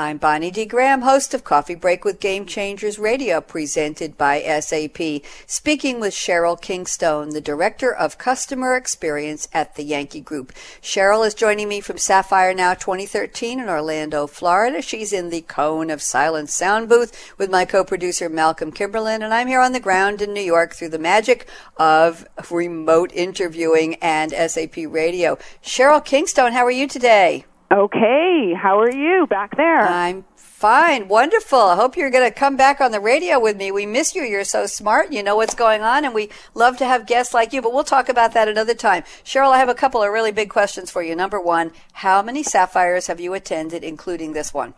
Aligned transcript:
I'm 0.00 0.16
Bonnie 0.16 0.50
D. 0.50 0.64
Graham, 0.64 1.02
host 1.02 1.34
of 1.34 1.44
Coffee 1.44 1.74
Break 1.74 2.06
with 2.06 2.20
Game 2.20 2.46
Changers 2.46 2.98
Radio, 2.98 3.42
presented 3.42 4.16
by 4.16 4.40
SAP, 4.40 5.22
speaking 5.46 6.00
with 6.00 6.14
Sheryl 6.14 6.58
Kingstone, 6.58 7.34
the 7.34 7.40
Director 7.42 7.94
of 7.94 8.16
Customer 8.16 8.76
Experience 8.76 9.46
at 9.52 9.74
the 9.74 9.82
Yankee 9.82 10.22
Group. 10.22 10.54
Sheryl 10.80 11.26
is 11.26 11.34
joining 11.34 11.68
me 11.68 11.82
from 11.82 11.98
Sapphire 11.98 12.54
Now 12.54 12.72
2013 12.72 13.60
in 13.60 13.68
Orlando, 13.68 14.26
Florida. 14.26 14.80
She's 14.80 15.12
in 15.12 15.28
the 15.28 15.42
Cone 15.42 15.90
of 15.90 16.00
Silence 16.00 16.54
sound 16.54 16.88
booth 16.88 17.34
with 17.36 17.50
my 17.50 17.66
co-producer 17.66 18.30
Malcolm 18.30 18.72
Kimberlin, 18.72 19.22
and 19.22 19.34
I'm 19.34 19.48
here 19.48 19.60
on 19.60 19.72
the 19.72 19.80
ground 19.80 20.22
in 20.22 20.32
New 20.32 20.40
York 20.40 20.72
through 20.72 20.88
the 20.88 20.98
magic 20.98 21.46
of 21.76 22.26
remote 22.50 23.12
interviewing 23.12 23.96
and 23.96 24.32
SAP 24.32 24.76
Radio. 24.88 25.36
Sheryl 25.62 26.02
Kingstone, 26.02 26.52
how 26.52 26.64
are 26.64 26.70
you 26.70 26.88
today? 26.88 27.44
Okay, 27.72 28.52
how 28.52 28.80
are 28.80 28.90
you 28.90 29.28
back 29.28 29.56
there? 29.56 29.82
I'm 29.82 30.24
fine, 30.34 31.06
wonderful. 31.06 31.60
I 31.60 31.76
hope 31.76 31.96
you're 31.96 32.10
going 32.10 32.28
to 32.28 32.36
come 32.36 32.56
back 32.56 32.80
on 32.80 32.90
the 32.90 32.98
radio 32.98 33.38
with 33.38 33.56
me. 33.56 33.70
We 33.70 33.86
miss 33.86 34.12
you. 34.12 34.24
You're 34.24 34.42
so 34.42 34.66
smart. 34.66 35.12
You 35.12 35.22
know 35.22 35.36
what's 35.36 35.54
going 35.54 35.80
on, 35.80 36.04
and 36.04 36.12
we 36.12 36.30
love 36.52 36.78
to 36.78 36.84
have 36.84 37.06
guests 37.06 37.32
like 37.32 37.52
you, 37.52 37.62
but 37.62 37.72
we'll 37.72 37.84
talk 37.84 38.08
about 38.08 38.34
that 38.34 38.48
another 38.48 38.74
time. 38.74 39.04
Sheryl, 39.24 39.52
I 39.52 39.58
have 39.58 39.68
a 39.68 39.74
couple 39.74 40.02
of 40.02 40.10
really 40.10 40.32
big 40.32 40.50
questions 40.50 40.90
for 40.90 41.00
you. 41.00 41.14
Number 41.14 41.40
one, 41.40 41.70
how 41.92 42.22
many 42.22 42.42
sapphires 42.42 43.06
have 43.06 43.20
you 43.20 43.34
attended, 43.34 43.84
including 43.84 44.32
this 44.32 44.52
one? 44.52 44.74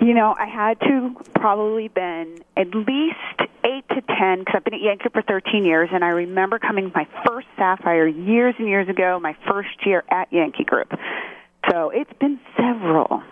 You 0.00 0.14
know, 0.14 0.34
I 0.38 0.46
had 0.46 0.80
to 0.80 1.14
probably 1.34 1.88
been 1.88 2.38
at 2.56 2.74
least 2.74 3.50
eight 3.64 3.86
to 3.90 4.00
ten 4.00 4.38
because 4.38 4.54
I've 4.54 4.64
been 4.64 4.72
at 4.72 4.80
Yankee 4.80 5.10
for 5.12 5.20
13 5.20 5.62
years, 5.62 5.90
and 5.92 6.02
I 6.02 6.08
remember 6.08 6.58
coming 6.58 6.90
my 6.94 7.06
first 7.26 7.48
sapphire 7.58 8.06
years 8.06 8.54
and 8.58 8.66
years 8.66 8.88
ago, 8.88 9.20
my 9.20 9.36
first 9.46 9.84
year 9.84 10.04
at 10.10 10.32
Yankee 10.32 10.64
Group. 10.64 10.94
So 11.70 11.90
it's 11.90 12.12
been 12.20 12.38
several. 12.56 13.22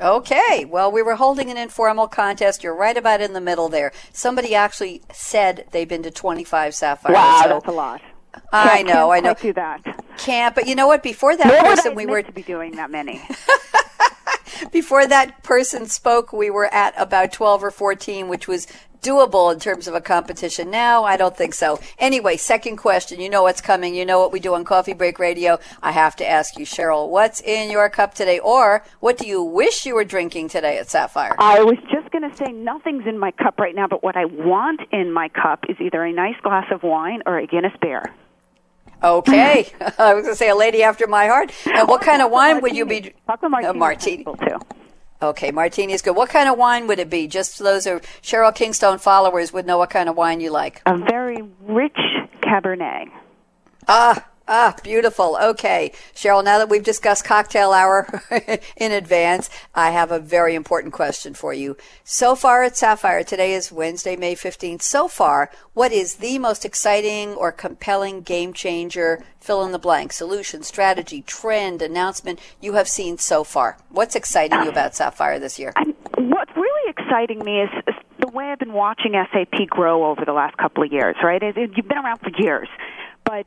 Okay, 0.00 0.64
well, 0.64 0.90
we 0.90 1.02
were 1.02 1.14
holding 1.14 1.50
an 1.50 1.56
informal 1.56 2.08
contest. 2.08 2.64
You're 2.64 2.74
right 2.74 2.96
about 2.96 3.20
in 3.20 3.32
the 3.32 3.40
middle 3.40 3.68
there. 3.68 3.92
Somebody 4.12 4.54
actually 4.54 5.02
said 5.12 5.66
they've 5.70 5.88
been 5.88 6.02
to 6.02 6.10
25 6.10 6.74
sapphires. 6.74 7.14
Wow, 7.14 7.40
so 7.44 7.48
that's 7.50 7.66
a 7.68 7.70
lot. 7.70 8.00
I 8.52 8.78
Can't- 8.78 8.88
know, 8.88 9.10
I 9.12 9.20
can't 9.20 9.38
know. 9.38 9.42
do 9.48 9.52
that. 9.52 9.80
Can't, 10.18 10.54
but 10.54 10.66
you 10.66 10.74
know 10.74 10.88
what? 10.88 11.02
Before 11.04 11.36
that 11.36 11.46
Nor 11.46 11.56
I 11.58 11.62
person, 11.76 11.94
we 11.94 12.06
were 12.06 12.22
to 12.22 12.32
be 12.32 12.42
doing 12.42 12.72
that 12.76 12.90
many. 12.90 13.22
before 14.72 15.06
that 15.06 15.42
person 15.42 15.86
spoke, 15.86 16.32
we 16.32 16.50
were 16.50 16.72
at 16.72 16.94
about 16.96 17.32
12 17.32 17.64
or 17.64 17.70
14, 17.70 18.28
which 18.28 18.48
was 18.48 18.66
doable 19.04 19.52
in 19.52 19.60
terms 19.60 19.86
of 19.86 19.94
a 19.94 20.00
competition. 20.00 20.70
Now, 20.70 21.04
I 21.04 21.16
don't 21.16 21.36
think 21.36 21.54
so. 21.54 21.78
Anyway, 21.98 22.36
second 22.38 22.78
question. 22.78 23.20
You 23.20 23.28
know 23.28 23.42
what's 23.42 23.60
coming. 23.60 23.94
You 23.94 24.06
know 24.06 24.18
what 24.18 24.32
we 24.32 24.40
do 24.40 24.54
on 24.54 24.64
Coffee 24.64 24.94
Break 24.94 25.18
Radio. 25.18 25.58
I 25.82 25.92
have 25.92 26.16
to 26.16 26.28
ask 26.28 26.58
you, 26.58 26.64
Sheryl, 26.64 27.10
what's 27.10 27.40
in 27.42 27.70
your 27.70 27.88
cup 27.90 28.14
today? 28.14 28.38
Or 28.38 28.82
what 29.00 29.18
do 29.18 29.26
you 29.28 29.42
wish 29.42 29.84
you 29.84 29.94
were 29.94 30.04
drinking 30.04 30.48
today 30.48 30.78
at 30.78 30.88
Sapphire? 30.88 31.36
I 31.38 31.62
was 31.62 31.76
just 31.92 32.10
going 32.10 32.28
to 32.28 32.34
say 32.34 32.50
nothing's 32.50 33.06
in 33.06 33.18
my 33.18 33.30
cup 33.30 33.60
right 33.60 33.74
now, 33.74 33.86
but 33.86 34.02
what 34.02 34.16
I 34.16 34.24
want 34.24 34.80
in 34.90 35.12
my 35.12 35.28
cup 35.28 35.64
is 35.68 35.76
either 35.80 36.02
a 36.02 36.12
nice 36.12 36.40
glass 36.42 36.66
of 36.72 36.82
wine 36.82 37.22
or 37.26 37.38
a 37.38 37.46
Guinness 37.46 37.74
beer. 37.82 38.04
Okay. 39.04 39.66
I 39.98 40.14
was 40.14 40.22
going 40.22 40.34
to 40.34 40.36
say 40.36 40.48
a 40.48 40.56
lady 40.56 40.82
after 40.82 41.06
my 41.06 41.26
heart. 41.26 41.52
And 41.66 41.86
what 41.88 42.00
kind 42.00 42.22
of 42.22 42.30
wine 42.30 42.62
would 42.62 42.74
you 42.74 42.86
be? 42.86 43.12
Chocolate 43.26 43.50
martini. 43.50 43.70
A 43.70 43.74
martini. 43.74 44.24
too. 44.24 44.58
Okay, 45.22 45.50
martini 45.52 45.92
is 45.92 46.02
good. 46.02 46.16
What 46.16 46.28
kind 46.28 46.48
of 46.48 46.58
wine 46.58 46.86
would 46.86 46.98
it 46.98 47.08
be? 47.08 47.26
Just 47.26 47.58
those 47.58 47.86
are 47.86 48.00
Sheryl 48.22 48.54
Kingstone 48.54 48.98
followers 49.00 49.52
would 49.52 49.66
know 49.66 49.78
what 49.78 49.90
kind 49.90 50.08
of 50.08 50.16
wine 50.16 50.40
you 50.40 50.50
like. 50.50 50.82
A 50.86 50.98
very 50.98 51.42
rich 51.62 51.96
Cabernet. 52.42 53.06
Ah, 53.88 54.26
ah, 54.48 54.74
beautiful. 54.82 55.36
Okay, 55.40 55.92
Sheryl, 56.14 56.44
now 56.44 56.58
that 56.58 56.68
we've 56.68 56.84
discussed 56.84 57.24
cocktail 57.24 57.72
hour 57.72 58.22
in 58.76 58.92
advance, 58.92 59.50
I 59.74 59.90
have 59.90 60.10
a 60.10 60.18
very 60.18 60.54
important 60.54 60.92
question 60.92 61.34
for 61.34 61.52
you. 61.52 61.76
So 62.04 62.34
far 62.34 62.62
at 62.62 62.76
Sapphire, 62.76 63.24
today 63.24 63.54
is 63.54 63.72
Wednesday, 63.72 64.16
May 64.16 64.34
15th. 64.34 64.82
So 64.82 65.08
far, 65.08 65.50
what 65.72 65.92
is 65.92 66.16
the 66.16 66.38
most 66.38 66.64
exciting 66.64 67.34
or 67.34 67.52
compelling 67.52 68.22
game 68.22 68.52
changer, 68.52 69.24
fill 69.40 69.64
in 69.64 69.72
the 69.72 69.78
blank, 69.78 70.12
solution, 70.12 70.62
strategy, 70.62 71.22
trend, 71.22 71.82
announcement 71.82 72.40
you 72.60 72.74
have 72.74 72.88
seen 72.88 73.18
so 73.18 73.44
far? 73.44 73.78
What's 73.88 74.14
exciting 74.14 74.62
you 74.62 74.68
about 74.68 74.94
Sapphire 74.94 75.38
this 75.38 75.58
year? 75.58 75.72
I'm, 75.76 75.94
what's 76.16 76.54
really 76.56 76.90
exciting 76.90 77.44
me 77.44 77.62
is, 77.62 77.70
the 78.20 78.28
way 78.28 78.46
I've 78.46 78.58
been 78.58 78.72
watching 78.72 79.12
SAP 79.12 79.68
grow 79.68 80.06
over 80.06 80.24
the 80.24 80.32
last 80.32 80.56
couple 80.56 80.82
of 80.82 80.90
years, 80.90 81.16
right? 81.22 81.42
You've 81.42 81.88
been 81.88 81.98
around 81.98 82.20
for 82.20 82.30
years. 82.38 82.68
But 83.24 83.46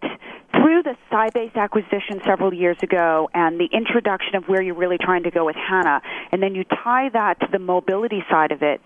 through 0.53 0.83
the 0.83 0.95
Sybase 1.11 1.55
acquisition 1.55 2.19
several 2.25 2.53
years 2.53 2.77
ago 2.81 3.29
and 3.33 3.59
the 3.59 3.69
introduction 3.71 4.35
of 4.35 4.45
where 4.45 4.61
you're 4.61 4.75
really 4.75 4.97
trying 4.97 5.23
to 5.23 5.31
go 5.31 5.45
with 5.45 5.55
HANA, 5.55 6.01
and 6.31 6.41
then 6.41 6.55
you 6.55 6.63
tie 6.63 7.09
that 7.09 7.39
to 7.41 7.47
the 7.51 7.59
mobility 7.59 8.23
side 8.29 8.51
of 8.51 8.63
it, 8.63 8.81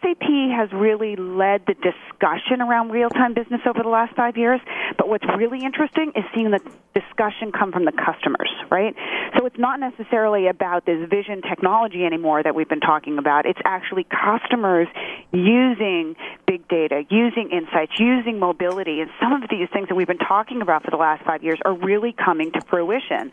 SAP 0.00 0.22
has 0.56 0.72
really 0.72 1.16
led 1.16 1.62
the 1.66 1.74
discussion 1.74 2.60
around 2.60 2.90
real-time 2.90 3.34
business 3.34 3.60
over 3.66 3.82
the 3.82 3.88
last 3.88 4.14
five 4.16 4.36
years. 4.36 4.60
But 4.96 5.08
what's 5.08 5.26
really 5.36 5.64
interesting 5.64 6.12
is 6.16 6.24
seeing 6.34 6.50
the 6.50 6.60
discussion 6.94 7.52
come 7.52 7.72
from 7.72 7.84
the 7.84 7.92
customers, 7.92 8.50
right? 8.70 8.94
So 9.36 9.44
it's 9.44 9.58
not 9.58 9.80
necessarily 9.80 10.48
about 10.48 10.86
this 10.86 11.08
vision 11.10 11.42
technology 11.42 12.04
anymore 12.04 12.42
that 12.42 12.54
we've 12.54 12.68
been 12.68 12.80
talking 12.80 13.18
about. 13.18 13.44
It's 13.44 13.60
actually 13.64 14.04
customers 14.04 14.88
using 15.32 16.16
big 16.46 16.66
data, 16.68 17.04
using 17.10 17.50
insights, 17.50 17.92
using 17.98 18.38
mobility, 18.38 19.00
and 19.00 19.10
some 19.20 19.42
of 19.42 19.48
these 19.50 19.68
things 19.72 19.88
that 19.88 19.94
we've 19.94 20.06
been 20.06 20.18
talking 20.18 20.62
about 20.62 20.84
for 20.84 20.90
the 20.90 20.96
last 20.96 21.24
five 21.24 21.42
years 21.42 21.58
are 21.64 21.74
really 21.74 22.12
coming 22.12 22.50
to 22.52 22.60
fruition. 22.62 23.30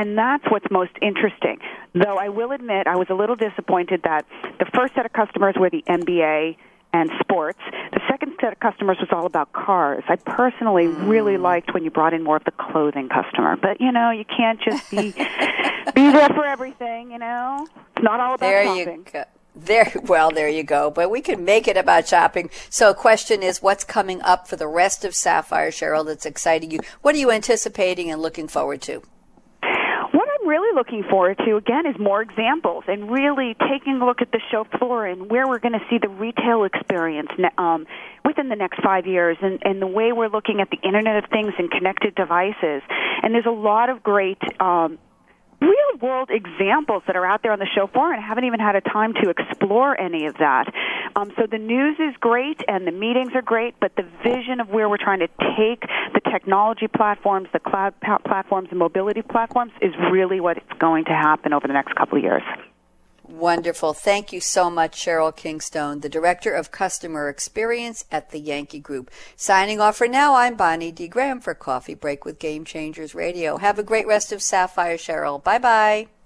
And 0.00 0.16
that's 0.16 0.44
what's 0.50 0.64
most 0.70 0.92
interesting. 1.02 1.58
Though 1.92 2.16
I 2.16 2.30
will 2.30 2.52
admit 2.52 2.86
I 2.86 2.96
was 2.96 3.08
a 3.10 3.14
little 3.14 3.36
disappointed 3.36 4.00
that 4.04 4.24
the 4.58 4.64
first 4.74 4.94
set 4.94 5.04
of 5.04 5.12
customers 5.12 5.56
were 5.58 5.68
the 5.68 5.84
NBA 5.86 6.56
and 6.94 7.10
sports. 7.20 7.58
The 7.92 8.00
second 8.08 8.32
set 8.40 8.50
of 8.50 8.60
customers 8.60 8.96
was 8.98 9.10
all 9.12 9.26
about 9.26 9.52
cars. 9.52 10.02
I 10.08 10.16
personally 10.16 10.86
really 10.86 11.34
mm. 11.34 11.42
liked 11.42 11.74
when 11.74 11.84
you 11.84 11.90
brought 11.90 12.14
in 12.14 12.22
more 12.24 12.36
of 12.36 12.44
the 12.44 12.50
clothing 12.52 13.10
customer. 13.10 13.56
But 13.56 13.78
you 13.78 13.92
know, 13.92 14.10
you 14.10 14.24
can't 14.24 14.58
just 14.62 14.90
be 14.90 15.12
be 15.94 16.10
there 16.10 16.30
for 16.30 16.46
everything, 16.46 17.10
you 17.10 17.18
know? 17.18 17.66
It's 17.94 18.02
not 18.02 18.20
all 18.20 18.36
about 18.36 18.40
There 18.40 18.64
shopping. 18.64 19.04
you 19.04 19.12
go. 19.12 19.24
There, 19.54 19.92
well, 20.04 20.30
there 20.30 20.48
you 20.48 20.62
go. 20.62 20.90
But 20.90 21.10
we 21.10 21.20
can 21.20 21.44
make 21.44 21.68
it 21.68 21.76
about 21.76 22.08
shopping. 22.08 22.48
So, 22.70 22.88
a 22.88 22.94
question 22.94 23.42
is, 23.42 23.60
what's 23.60 23.84
coming 23.84 24.22
up 24.22 24.48
for 24.48 24.56
the 24.56 24.66
rest 24.66 25.04
of 25.04 25.14
Sapphire, 25.14 25.70
Sheryl? 25.70 26.06
That's 26.06 26.24
exciting 26.24 26.70
you. 26.70 26.78
What 27.02 27.14
are 27.14 27.18
you 27.18 27.30
anticipating 27.30 28.10
and 28.10 28.22
looking 28.22 28.48
forward 28.48 28.80
to? 28.82 29.02
Really 30.70 30.78
looking 30.78 31.04
forward 31.10 31.38
to, 31.46 31.56
again, 31.56 31.86
is 31.86 31.98
more 31.98 32.22
examples 32.22 32.84
and 32.86 33.10
really 33.10 33.56
taking 33.68 34.00
a 34.00 34.06
look 34.06 34.20
at 34.20 34.30
the 34.30 34.40
show 34.50 34.64
floor 34.78 35.06
and 35.06 35.30
where 35.30 35.48
we're 35.48 35.58
going 35.58 35.72
to 35.72 35.84
see 35.88 35.98
the 35.98 36.08
retail 36.08 36.64
experience 36.64 37.30
um, 37.58 37.86
within 38.24 38.48
the 38.48 38.56
next 38.56 38.82
five 38.82 39.06
years 39.06 39.36
and, 39.40 39.60
and 39.64 39.80
the 39.80 39.86
way 39.86 40.12
we're 40.12 40.28
looking 40.28 40.60
at 40.60 40.70
the 40.70 40.78
Internet 40.86 41.24
of 41.24 41.30
Things 41.30 41.52
and 41.58 41.70
connected 41.70 42.14
devices. 42.14 42.82
And 43.22 43.34
there's 43.34 43.46
a 43.46 43.50
lot 43.50 43.90
of 43.90 44.02
great. 44.02 44.38
Um, 44.60 44.98
Real 45.62 45.98
world 46.00 46.30
examples 46.32 47.02
that 47.06 47.16
are 47.16 47.26
out 47.26 47.42
there 47.42 47.52
on 47.52 47.58
the 47.58 47.68
show 47.76 47.86
floor, 47.86 48.14
and 48.14 48.24
I 48.24 48.26
haven't 48.26 48.44
even 48.44 48.60
had 48.60 48.76
a 48.76 48.80
time 48.80 49.12
to 49.22 49.28
explore 49.28 49.92
any 50.00 50.24
of 50.24 50.38
that. 50.38 50.72
Um, 51.14 51.32
so 51.36 51.46
the 51.46 51.58
news 51.58 51.98
is 52.00 52.16
great, 52.18 52.62
and 52.66 52.86
the 52.86 52.92
meetings 52.92 53.32
are 53.34 53.42
great, 53.42 53.74
but 53.78 53.94
the 53.94 54.08
vision 54.24 54.60
of 54.60 54.70
where 54.70 54.88
we're 54.88 54.96
trying 54.96 55.18
to 55.18 55.28
take 55.58 55.84
the 56.22 56.30
technology 56.30 56.86
platforms, 56.88 57.48
the 57.52 57.58
cloud 57.58 57.94
platforms, 58.00 58.68
and 58.70 58.78
mobility 58.78 59.22
platforms 59.22 59.72
is 59.80 59.92
really 60.10 60.40
what's 60.40 60.60
going 60.78 61.04
to 61.04 61.12
happen 61.12 61.52
over 61.52 61.66
the 61.66 61.72
next 61.72 61.94
couple 61.94 62.18
of 62.18 62.24
years. 62.24 62.42
Wonderful. 63.24 63.92
Thank 63.94 64.32
you 64.32 64.40
so 64.40 64.70
much, 64.70 65.00
Sheryl 65.00 65.34
Kingstone, 65.34 66.00
the 66.02 66.08
Director 66.08 66.52
of 66.52 66.72
Customer 66.72 67.28
Experience 67.28 68.04
at 68.10 68.30
the 68.30 68.40
Yankee 68.40 68.80
Group. 68.80 69.10
Signing 69.36 69.80
off 69.80 69.96
for 69.96 70.08
now, 70.08 70.34
I'm 70.34 70.56
Bonnie 70.56 70.90
D. 70.90 71.06
Graham 71.06 71.40
for 71.40 71.54
Coffee 71.54 71.94
Break 71.94 72.24
with 72.24 72.40
Game 72.40 72.64
Changers 72.64 73.14
Radio. 73.14 73.58
Have 73.58 73.78
a 73.78 73.84
great 73.84 74.06
rest 74.06 74.32
of 74.32 74.42
Sapphire, 74.42 74.96
Sheryl. 74.96 75.42
Bye 75.42 75.58
bye. 75.58 76.08